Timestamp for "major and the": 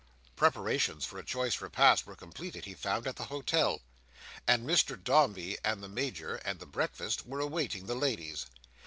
5.89-6.65